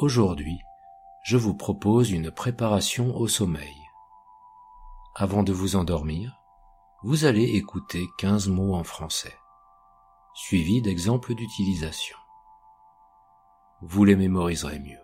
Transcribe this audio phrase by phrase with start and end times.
[0.00, 0.62] Aujourd'hui,
[1.24, 3.74] je vous propose une préparation au sommeil.
[5.16, 6.40] Avant de vous endormir,
[7.02, 9.34] vous allez écouter 15 mots en français,
[10.34, 12.16] suivis d'exemples d'utilisation.
[13.82, 15.02] Vous les mémoriserez mieux.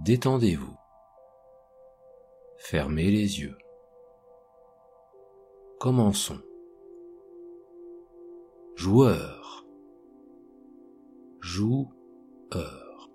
[0.00, 0.76] Détendez-vous.
[2.58, 3.56] Fermez les yeux.
[5.80, 6.42] Commençons.
[8.74, 9.64] Joueur.
[12.52, 13.10] Joueur.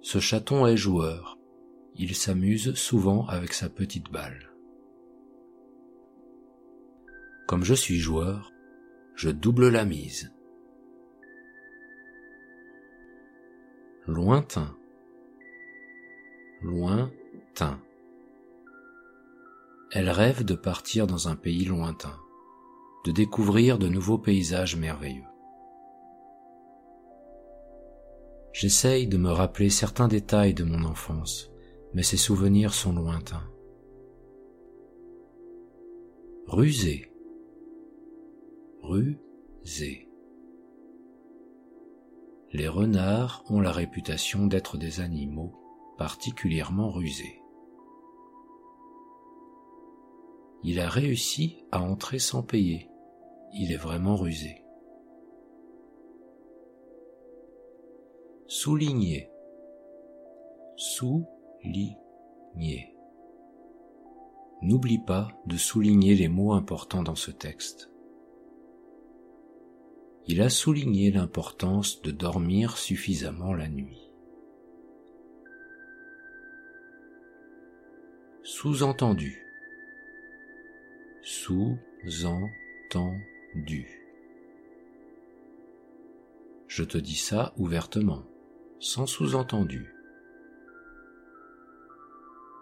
[0.00, 1.38] Ce chaton est joueur.
[1.94, 4.50] Il s'amuse souvent avec sa petite balle.
[7.46, 8.52] Comme je suis joueur,
[9.14, 10.32] je double la mise.
[14.06, 14.76] Lointain.
[16.62, 17.80] Lointain.
[19.90, 22.18] Elle rêve de partir dans un pays lointain,
[23.04, 25.31] de découvrir de nouveaux paysages merveilleux.
[28.52, 31.50] J'essaye de me rappeler certains détails de mon enfance,
[31.94, 33.48] mais ces souvenirs sont lointains.
[36.46, 37.10] Rusé.
[38.82, 40.08] Rusé.
[42.52, 45.54] Les renards ont la réputation d'être des animaux
[45.96, 47.40] particulièrement rusés.
[50.62, 52.90] Il a réussi à entrer sans payer.
[53.54, 54.61] Il est vraiment rusé.
[58.54, 59.30] Souligner.
[60.76, 61.96] Souligner.
[64.60, 67.90] N'oublie pas de souligner les mots importants dans ce texte.
[70.26, 74.10] Il a souligné l'importance de dormir suffisamment la nuit.
[78.42, 79.46] Sous-entendu.
[81.22, 81.78] Sous-entendu.
[86.66, 88.26] Je te dis ça ouvertement
[88.82, 89.94] sans sous-entendu.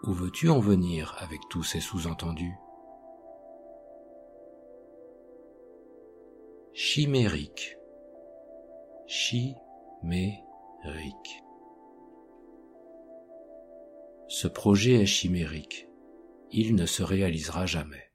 [0.03, 2.53] Où veux-tu en venir avec tous ces sous-entendus?
[6.73, 7.75] Chimérique.
[9.07, 9.63] Chimérique.
[14.27, 15.89] Ce projet est chimérique.
[16.51, 18.11] Il ne se réalisera jamais.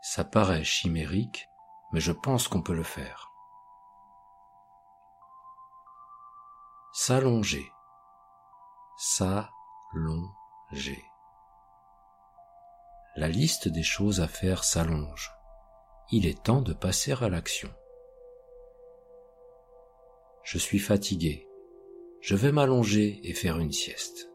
[0.00, 1.46] Ça paraît chimérique,
[1.92, 3.29] mais je pense qu'on peut le faire.
[7.02, 7.64] S'allonger.
[8.98, 9.48] S'allonger.
[13.16, 15.30] La liste des choses à faire s'allonge.
[16.12, 17.70] Il est temps de passer à l'action.
[20.44, 21.48] Je suis fatigué.
[22.20, 24.30] Je vais m'allonger et faire une sieste.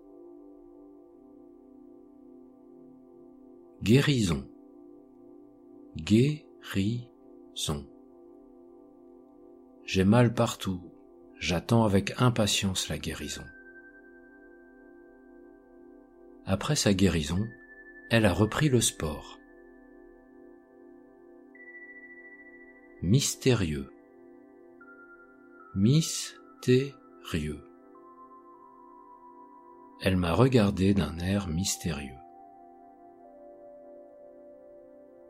[3.83, 4.49] Guérison.
[5.97, 7.87] Guérison.
[9.83, 10.94] J'ai mal partout
[11.39, 13.45] j'attends avec impatience la guérison.
[16.45, 17.47] Après sa guérison,
[18.09, 19.39] elle a repris le sport.
[23.01, 23.91] Mystérieux.
[25.75, 26.93] Mystérieux.
[30.01, 32.11] Elle m'a regardé d'un air mystérieux.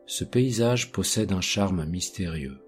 [0.06, 2.62] Ce paysage possède un charme mystérieux.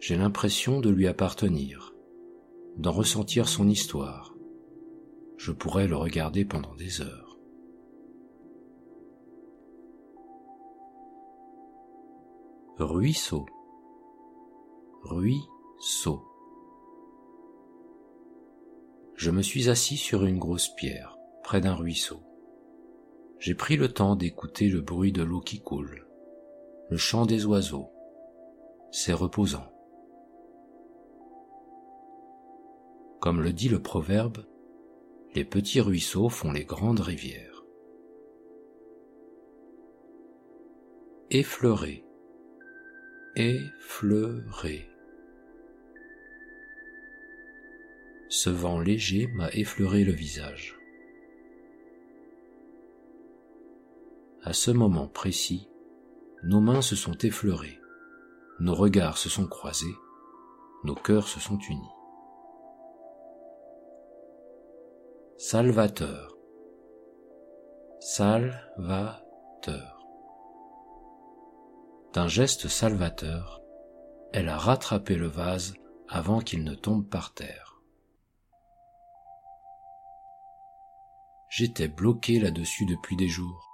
[0.00, 1.95] J'ai l'impression de lui appartenir
[2.76, 4.34] d'en ressentir son histoire.
[5.36, 7.38] Je pourrais le regarder pendant des heures.
[12.78, 13.46] Ruisseau.
[15.02, 16.22] Ruisseau.
[19.14, 22.20] Je me suis assis sur une grosse pierre, près d'un ruisseau.
[23.38, 26.06] J'ai pris le temps d'écouter le bruit de l'eau qui coule,
[26.90, 27.90] le chant des oiseaux.
[28.90, 29.75] C'est reposant.
[33.20, 34.44] Comme le dit le proverbe,
[35.34, 37.64] les petits ruisseaux font les grandes rivières.
[41.30, 42.04] Effleurer,
[43.34, 44.88] effleurer.
[48.28, 50.78] Ce vent léger m'a effleuré le visage.
[54.42, 55.68] À ce moment précis,
[56.44, 57.80] nos mains se sont effleurées,
[58.60, 59.96] nos regards se sont croisés,
[60.84, 61.95] nos cœurs se sont unis.
[65.38, 66.34] Salvateur.
[68.00, 69.20] Salvateur.
[72.14, 73.60] D'un geste salvateur,
[74.32, 75.74] elle a rattrapé le vase
[76.08, 77.82] avant qu'il ne tombe par terre.
[81.50, 83.70] J'étais bloqué là-dessus depuis des jours.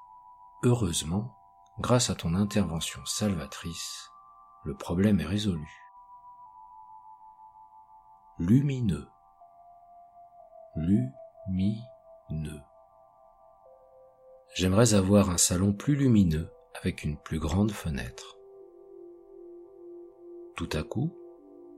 [0.64, 1.32] Heureusement,
[1.78, 4.10] grâce à ton intervention salvatrice,
[4.64, 5.70] le problème est résolu.
[8.38, 9.08] lumineux,
[14.54, 18.38] J'aimerais avoir un salon plus lumineux avec une plus grande fenêtre.
[20.56, 21.16] Tout à coup,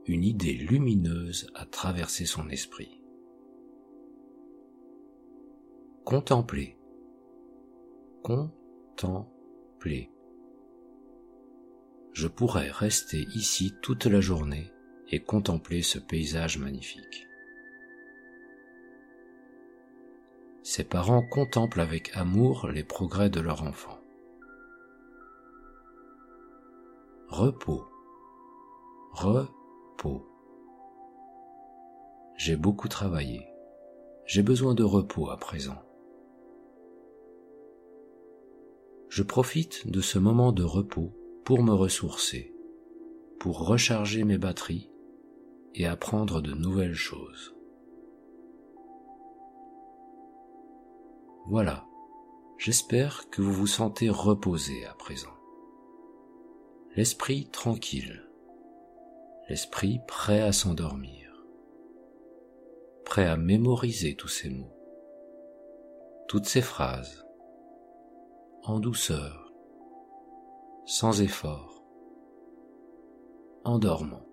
[0.05, 3.01] une idée lumineuse a traversé son esprit.
[6.03, 6.77] Contempler.
[8.21, 10.11] Contempler.
[12.11, 14.71] Je pourrais rester ici toute la journée
[15.09, 17.27] et contempler ce paysage magnifique.
[20.67, 23.99] Ses parents contemplent avec amour les progrès de leur enfant.
[27.27, 27.85] Repos.
[29.11, 30.27] Repos.
[32.35, 33.45] J'ai beaucoup travaillé.
[34.25, 35.83] J'ai besoin de repos à présent.
[39.07, 41.13] Je profite de ce moment de repos
[41.43, 42.55] pour me ressourcer,
[43.39, 44.89] pour recharger mes batteries
[45.75, 47.54] et apprendre de nouvelles choses.
[51.47, 51.85] Voilà,
[52.57, 55.35] j'espère que vous vous sentez reposé à présent.
[56.95, 58.27] L'esprit tranquille,
[59.47, 61.45] l'esprit prêt à s'endormir,
[63.03, 64.75] prêt à mémoriser tous ces mots,
[66.27, 67.23] toutes ces phrases,
[68.63, 69.53] en douceur,
[70.87, 71.85] sans effort,
[73.65, 74.25] en dormant.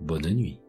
[0.00, 0.65] Bonne nuit.